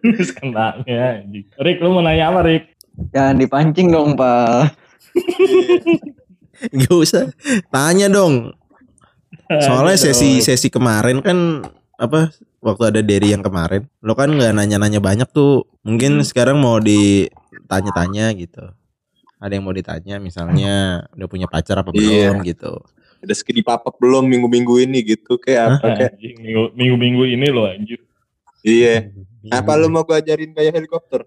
[0.00, 1.20] Terus kenanya.
[1.20, 1.44] anjing.
[1.60, 2.72] Rick lu mau nanya apa Rick?
[3.10, 4.78] Jangan dipancing dong, Pak.
[6.78, 7.34] Gak usah.
[7.74, 8.54] Tanya dong.
[9.50, 11.66] Soalnya sesi sesi kemarin kan
[11.98, 15.66] apa waktu ada Derry yang kemarin, lo kan nggak nanya-nanya banyak tuh.
[15.82, 18.70] Mungkin sekarang mau ditanya-tanya gitu.
[19.42, 22.30] Ada yang mau ditanya misalnya udah punya pacar apa Iya.
[22.32, 22.78] belum gitu.
[23.22, 26.12] Udah segini papap belum minggu-minggu ini gitu kayak apa kayak.
[26.72, 27.98] Minggu-minggu ini loh anjir.
[28.62, 29.10] Iya.
[29.50, 31.26] Apa lu mau gue ajarin gaya helikopter?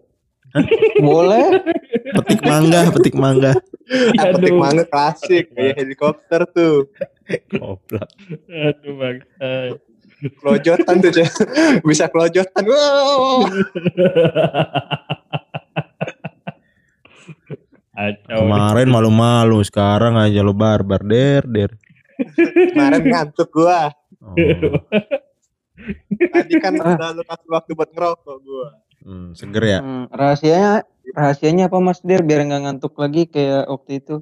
[1.03, 1.45] Boleh?
[2.15, 3.53] petik mangga, petik mangga.
[4.17, 4.61] Ah, petik Aduh.
[4.61, 6.89] mangga klasik gaya helikopter tuh.
[7.51, 8.09] Goblok.
[8.49, 9.17] Aduh bang.
[9.43, 9.69] Eh.
[10.39, 11.11] Kelojotan tuh
[11.83, 12.63] bisa kelojotan.
[12.65, 13.45] Wow.
[18.27, 21.71] Kemarin malu-malu, sekarang aja lo barbar der der.
[22.71, 23.91] Kemarin ngantuk gua.
[24.23, 24.35] Oh.
[26.31, 28.69] Tadi kan udah lu kasih waktu buat ngerokok gua.
[29.05, 29.79] Hmm, seger ya.
[29.79, 30.73] Hmm, rahasianya
[31.13, 34.15] rahasianya apa Mas Der biar nggak ngantuk lagi kayak waktu itu?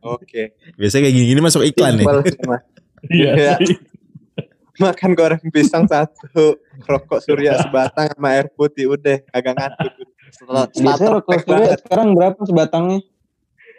[0.00, 0.56] Oke.
[0.74, 2.06] Biasanya kayak gini-gini masuk iklan nih.
[3.06, 3.54] Iya Iya.
[4.76, 9.92] Makan goreng pisang satu, rokok surya sebatang sama air putih udah kagak ngantuk.
[10.28, 11.78] Setelah Biasanya rokok surya banget.
[11.80, 12.98] sekarang berapa sebatangnya?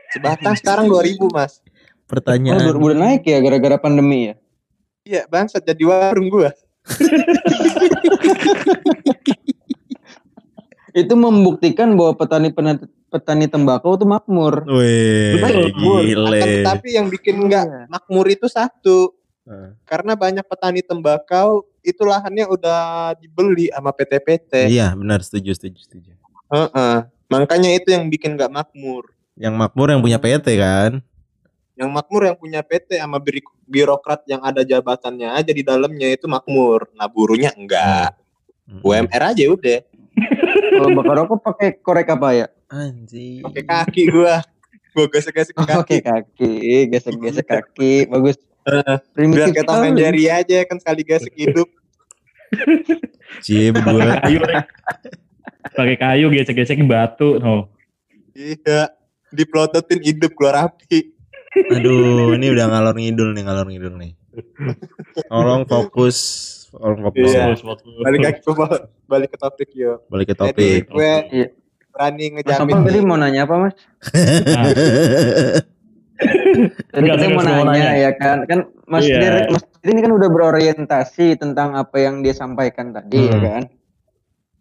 [0.09, 1.53] Sebatang sekarang 2000 mas.
[1.59, 1.61] Oh,
[2.07, 2.61] Pertanyaan.
[2.63, 4.35] udah, udah naik ya gara-gara pandemi ya?
[5.01, 6.51] Iya bangsat jadi warung gua.
[10.97, 12.81] Itu membuktikan bahwa petani petani,
[13.13, 14.65] petani tembakau itu makmur.
[14.65, 15.69] Wih, Betul.
[16.09, 16.41] gile.
[16.89, 17.81] Yang bikin nggak Iya.
[17.85, 19.13] makmur itu satu.
[19.45, 19.77] Heeh.
[19.85, 24.73] Karena banyak petani tembakau itu lahannya udah dibeli sama PT-PT.
[24.73, 26.11] Iya, benar setuju, setuju, setuju.
[26.49, 26.97] Heeh.
[27.29, 29.13] Makanya itu yang bikin nggak makmur.
[29.37, 30.99] Yang makmur yang punya PT kan?
[31.77, 33.21] Yang makmur yang punya PT sama
[33.69, 36.89] birokrat yang ada jabatannya aja di dalamnya itu makmur.
[36.97, 38.17] Nah burunya enggak.
[38.65, 38.81] Mm.
[38.81, 39.79] UMR aja udah.
[40.17, 42.47] Kalau bakar rokok pakai korek apa ya?
[42.67, 43.41] Anjing.
[43.41, 44.41] Pakai kaki gua.
[44.91, 46.01] Gua gesek-gesek Oh, Pakai kaki.
[46.01, 46.53] kaki,
[46.89, 48.37] gesek-gesek kaki, bagus.
[48.65, 49.95] Biar Primitif and sekali.
[49.95, 51.69] Jerry aja kan sekali gesek hidup.
[53.39, 54.19] Cie berdua.
[54.19, 54.39] kayu.
[55.71, 57.69] Pakai kayu gesek-gesek batu no.
[58.33, 58.91] Iya.
[59.29, 61.13] Diplototin hidup keluar api.
[61.73, 64.11] Aduh, ini udah ngalor ngidul nih, ngalor ngidul nih.
[65.25, 66.17] Tolong fokus,
[66.69, 67.41] tolong fokus Iya.
[67.47, 67.55] ya.
[67.99, 68.51] Balik lagi ke
[69.05, 69.93] balik ke topik yo.
[70.07, 70.81] Balik ke Jadi topik.
[70.87, 71.47] gue Iya.
[71.89, 73.73] berani Mas ngejamin Nopal tadi mau nanya apa mas?
[74.47, 74.65] Nah,
[76.89, 77.91] Tadi kita mau nanya, nanya.
[77.95, 79.17] ya kan, kan Mas Iya.
[79.19, 83.43] Dir, Mas Dir ini kan udah berorientasi tentang apa yang dia sampaikan tadi ya Hmm.
[83.43, 83.63] kan.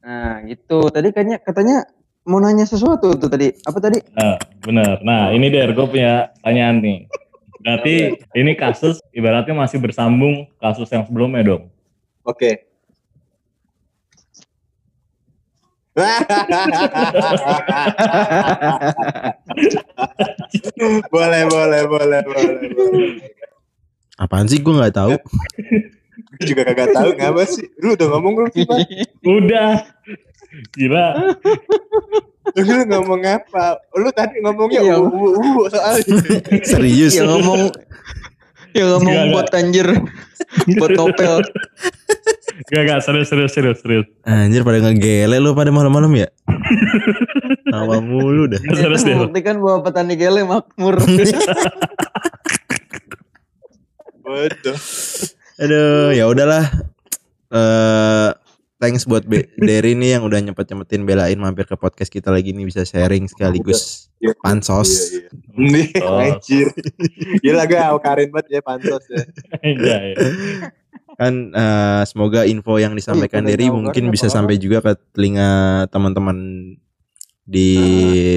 [0.02, 1.88] Nah gitu, tadi kayaknya katanya
[2.22, 3.98] mau nanya sesuatu tuh tadi, apa tadi?
[4.12, 4.98] Nah, bener.
[5.00, 6.98] Nah, ini Der, gue punya pertanyaan nih.
[7.58, 7.94] Berarti
[8.32, 11.70] ini kasus ibaratnya masih bersambung kasus yang sebelumnya dong.
[12.26, 12.66] Oke.
[21.14, 23.16] boleh, boleh, boleh, boleh, boleh.
[24.18, 25.14] Apaan sih gue nggak tahu.
[26.36, 27.70] gue juga kagak tahu ngapa sih.
[27.78, 28.82] Lu udah ngomong lu gimana?
[29.24, 29.86] Udah.
[30.74, 31.06] Gila.
[32.56, 33.78] lu ngomong apa?
[33.94, 34.98] Lu tadi ngomongnya iya.
[34.98, 36.02] uh uh soalnya.
[36.74, 37.14] Serius.
[37.16, 37.70] Ya, ngomong
[38.74, 39.88] yang ngomong Enggak, buat anjir
[40.80, 41.44] buat nopel
[42.66, 44.06] Gak, gak, serius, serius, serius, serius.
[44.24, 46.28] Anjir pada ngegele lu pada malam-malam ya.
[47.72, 48.58] Tawa mulu dah.
[48.58, 49.18] Serius, itu serius.
[49.28, 50.96] membuktikan bahwa petani gele makmur
[54.24, 54.78] Bodoh.
[55.60, 56.64] Aduh, ya udahlah.
[57.52, 58.30] Eh
[58.80, 62.68] thanks buat Be- Derry nih yang udah nyempet-nyempetin belain mampir ke podcast kita lagi nih
[62.68, 64.42] bisa sharing sekaligus Iya.
[64.42, 64.90] pansos.
[64.90, 65.30] Iya, iya.
[65.56, 66.18] Nih, Oh.
[66.18, 66.66] anjir.
[67.40, 69.22] Gila gue awkarin banget ya pansos ya.
[69.62, 70.16] Iya, iya.
[71.14, 74.92] Kan eh, semoga info yang disampaikan Iya, Derry tahu mungkin kan, bisa sampai juga ke
[75.12, 75.48] telinga
[75.88, 76.36] teman-teman
[77.42, 77.70] di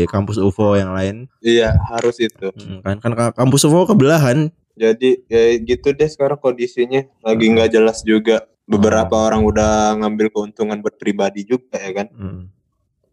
[0.05, 1.25] kampus UFO yang lain.
[1.39, 2.53] Iya, harus itu.
[2.79, 4.53] Kan kan ka- kampus UFO kebelahan.
[4.73, 8.47] Jadi ya gitu deh sekarang kondisinya lagi nggak jelas juga.
[8.63, 12.07] Beberapa orang udah ngambil keuntungan buat pribadi juga ya kan.
[12.13, 12.41] Mm.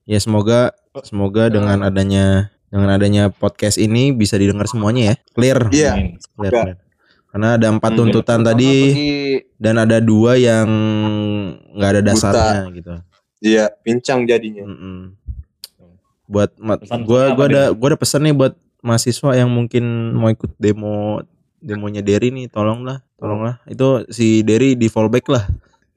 [0.04, 0.70] Ya semoga
[1.02, 5.14] semoga dengan adanya dengan adanya podcast ini bisa didengar semuanya ya.
[5.32, 5.58] Clear.
[5.68, 5.90] Iya.
[5.94, 6.18] Amin.
[6.34, 6.76] Clear, clear.
[7.26, 7.98] Karena ada empat Hmm.
[8.00, 8.72] tuntutan tadi
[9.54, 10.68] dan ada dua yang
[11.70, 12.92] nggak ada dasarnya gitu.
[13.38, 14.64] Iya, pincang jadinya.
[16.24, 19.84] Buat ma- Pesan-pesan gua apa, gua ada gua ada pesan nih buat mahasiswa yang mungkin
[20.12, 21.20] mau ikut demo
[21.58, 23.60] demonya Derry nih, tolonglah, tolonglah.
[23.64, 25.44] Itu si Derry di fallback lah.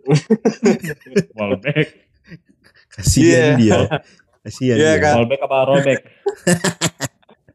[1.38, 1.88] Wallback.
[2.90, 3.58] Kasihan Iya.
[3.58, 3.78] dia.
[4.50, 5.14] Kasihan Iya kan?
[5.22, 6.00] Wallback apa rollback?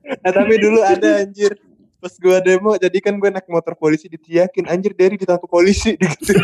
[0.05, 1.57] Eh, tapi dulu ada anjir.
[1.97, 6.37] Pas gua demo, jadi kan gue naik motor polisi diteriakin anjir dari ditangkap polisi gitu.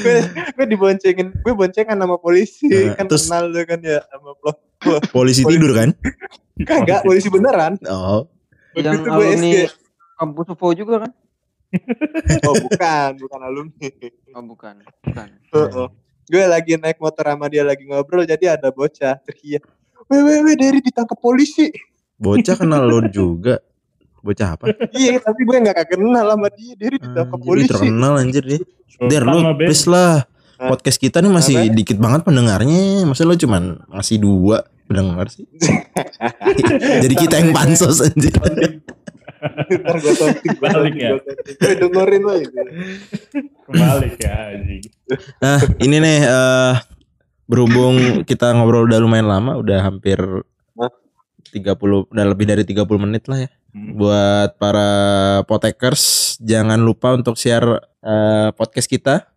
[0.00, 0.16] gue
[0.56, 4.52] gue diboncengin, gue boncengan sama polisi Nah, kan terus- kenal tuh kan ya sama Plo.
[5.12, 5.92] Polisi tidur kan?
[6.64, 7.76] Kagak, polisi beneran.
[7.84, 8.24] Oh.
[8.72, 9.50] Yang itu gue alumni
[10.16, 11.12] kampus UFO juga kan
[12.42, 13.88] Oh bukan, bukan alumni.
[14.32, 14.74] oh bukan
[15.04, 15.88] bukan Heeh.
[16.32, 19.68] Gue lagi naik motor sama dia lagi ngobrol jadi ada bocah teriak.
[20.08, 21.68] Weh weh weh dari ditangkap polisi.
[22.16, 23.60] Bocah kenal lo juga.
[24.24, 24.72] Bocah apa?
[24.96, 27.68] iya tapi gue nggak kenal sama dia dari ditangkap Anjir, dia polisi.
[27.68, 28.60] terkenal anjir dia.
[29.12, 29.44] Der Ben.
[29.60, 30.24] please lah.
[30.56, 31.74] Podcast kita nih masih Apa?
[31.76, 33.04] dikit banget pendengarnya.
[33.04, 35.44] Masa lo cuman masih dua pendengar sih?
[37.04, 38.32] Jadi kita yang pansos anjir.
[39.42, 40.54] Ntar gue posting.
[40.58, 41.10] gua Balik ya?
[41.18, 42.60] Gue dengerin lah itu.
[43.66, 44.82] Kembali ya anjing.
[45.42, 46.74] Nah, ini nih eh
[47.50, 50.16] berhubung kita ngobrol udah lumayan lama, udah hampir
[50.78, 50.92] Hah?
[51.52, 53.50] 30 udah lebih dari 30 menit lah ya.
[53.72, 53.96] Hmm.
[53.96, 54.90] Buat para
[55.48, 59.28] potekers jangan lupa untuk share eh, podcast kita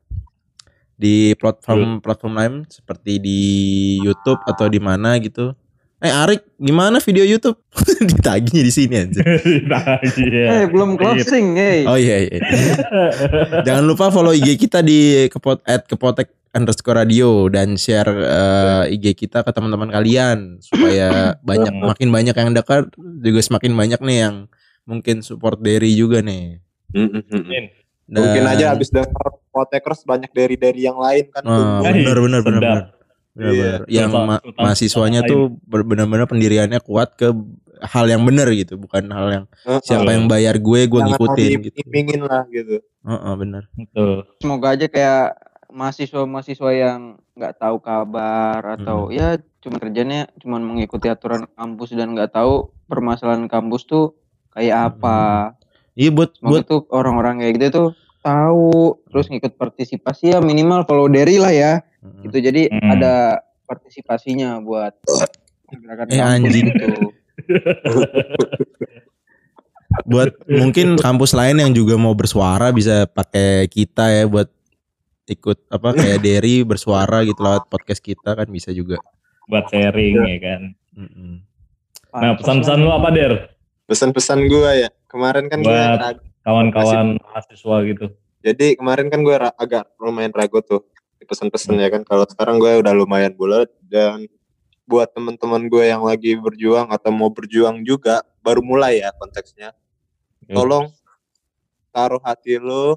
[0.96, 3.42] di platform platform lain seperti di
[4.00, 5.52] YouTube atau di mana gitu.
[5.98, 7.56] Eh Arik, gimana video YouTube?
[8.10, 9.22] Ditagihnya di sini aja.
[10.16, 10.44] Iya.
[10.46, 12.40] eh belum closing eh Oh iya iya.
[13.68, 19.16] Jangan lupa follow IG kita di kepot at kepotek underscore radio dan share eh, IG
[19.18, 21.10] kita ke teman-teman kalian supaya
[21.48, 24.36] banyak makin banyak yang dekat juga semakin banyak nih yang
[24.84, 26.60] mungkin support Derry juga nih.
[26.92, 27.72] Dan-
[28.06, 29.10] Mungkin aja abis denger
[29.50, 31.42] Potekers banyak dari dari yang lain kan.
[31.42, 32.95] Oh, benar benar benar.
[33.36, 33.62] Benar, Iya.
[33.62, 33.80] benar.
[33.86, 37.36] Yang ma- mahasiswanya tuh benar-benar pendiriannya kuat ke
[37.78, 39.80] hal yang benar gitu, bukan hal yang Heeh.
[39.84, 41.76] siapa yang bayar gue gue Jangan ngikutin gitu.
[41.84, 42.80] diiming-imingin lah gitu.
[43.04, 43.64] Heeh, benar.
[43.72, 44.24] Betul.
[44.40, 45.26] semoga aja kayak
[45.70, 47.00] mahasiswa-mahasiswa yang
[47.36, 53.46] nggak tahu kabar atau ya cuma kerjanya cuma mengikuti aturan kampus dan nggak tahu permasalahan
[53.46, 54.16] kampus tuh
[54.50, 55.52] kayak apa.
[55.94, 57.90] Iya buat Semoga buat tuh orang-orang kayak gitu tuh
[58.22, 58.72] tahu
[59.06, 61.84] terus ngikut partisipasi ya minimal follow Derry lah ya.
[62.22, 62.92] Gitu jadi Hmm.
[62.92, 63.14] ada
[63.64, 64.94] partisipasinya buat
[65.68, 66.66] gerakan Eh, kampus anjing.
[66.68, 66.88] gitu.
[70.06, 74.50] buat mungkin kampus lain yang juga mau bersuara bisa pakai kita ya buat
[75.26, 79.02] ikut apa kayak Derry bersuara gitu lewat podcast kita kan bisa juga.
[79.48, 80.62] Buat sharing ya kan.
[80.94, 81.34] Mm-mm.
[82.12, 83.34] Nah, pesan-pesan lu apa, Der?
[83.86, 84.90] Pesan-pesan gue ya.
[85.06, 86.22] Kemarin kan Buat-.
[86.42, 88.06] Kawan-kawan mahasiswa gitu.
[88.40, 90.86] Jadi kemarin kan gue agak lumayan ragu tuh
[91.26, 92.02] pesan-pesan ya kan.
[92.06, 94.30] Kalau sekarang gue udah lumayan bulat dan
[94.86, 99.74] buat teman-teman gue yang lagi berjuang atau mau berjuang juga baru mulai ya konteksnya.
[100.46, 100.62] Yo.
[100.62, 100.94] Tolong
[101.90, 102.94] taruh hati lu,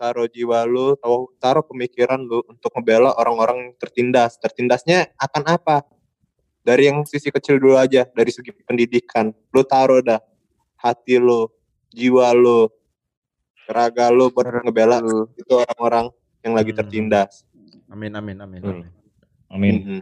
[0.00, 4.40] taruh jiwa lu, taruh, taruh pemikiran lu untuk ngebela orang-orang tertindas.
[4.40, 5.84] Tertindasnya akan apa?
[6.64, 9.32] Dari yang sisi kecil dulu aja, dari segi pendidikan.
[9.52, 10.20] Lu taruh dah
[10.80, 11.52] hati lu,
[11.92, 12.68] jiwa lu,
[13.68, 15.30] raga lu buat ngebela Tuh.
[15.36, 16.06] itu orang-orang
[16.40, 16.78] yang lagi Hmm.
[16.80, 17.44] tertindas.
[17.90, 18.60] Amin amin amin.
[18.60, 18.74] Betul.
[18.82, 18.90] amin.
[19.50, 19.74] Amin.
[19.82, 20.00] Mhm.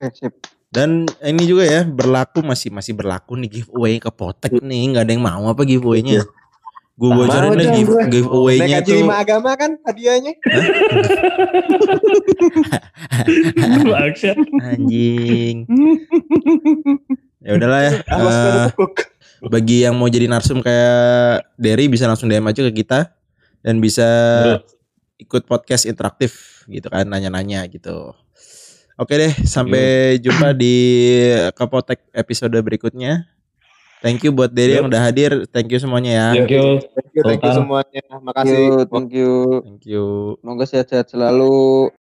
[0.00, 0.34] Oke, sip.
[0.70, 5.12] Dan ini juga ya berlaku masih masih berlaku nih giveaway ke Potek nih nggak ada
[5.12, 6.22] yang mau apa giveaway-nya.
[7.00, 8.02] Gue bocorin deh dong give, gue.
[8.12, 10.36] giveaway-nya tuh lima agama kan hadiahnya.
[14.70, 15.66] Anjing.
[17.40, 17.92] Ya udahlah ya.
[18.68, 19.00] Tekuk.
[19.48, 23.16] bagi yang mau jadi narsum kayak Derry bisa langsung DM aja ke kita
[23.64, 24.04] dan bisa
[25.16, 28.14] ikut podcast interaktif gitu kan nanya-nanya gitu.
[29.00, 30.76] Oke deh, sampai jumpa di
[31.56, 33.24] Kapotek episode berikutnya.
[34.00, 35.44] Thank you buat Derry yang udah hadir.
[35.52, 36.28] Thank you semuanya ya.
[36.32, 36.80] Thank you.
[36.80, 38.00] Thank you, thank you semuanya.
[38.00, 38.56] Thank Makasih.
[38.56, 39.32] you, thank you.
[39.60, 40.04] Thank you.
[40.40, 41.92] Semoga sehat-sehat selalu.